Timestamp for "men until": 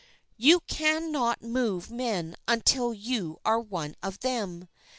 1.91-2.91